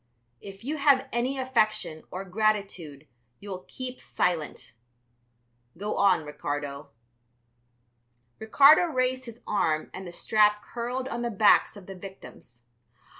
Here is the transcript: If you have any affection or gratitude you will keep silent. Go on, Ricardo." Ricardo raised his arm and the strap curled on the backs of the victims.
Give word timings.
If 0.41 0.63
you 0.63 0.77
have 0.77 1.07
any 1.13 1.37
affection 1.37 2.01
or 2.09 2.25
gratitude 2.25 3.07
you 3.39 3.51
will 3.51 3.65
keep 3.67 4.01
silent. 4.01 4.73
Go 5.77 5.95
on, 5.97 6.25
Ricardo." 6.25 6.89
Ricardo 8.39 8.85
raised 8.85 9.25
his 9.25 9.43
arm 9.45 9.91
and 9.93 10.07
the 10.07 10.11
strap 10.11 10.63
curled 10.63 11.07
on 11.07 11.21
the 11.21 11.29
backs 11.29 11.77
of 11.77 11.85
the 11.85 11.93
victims. 11.93 12.63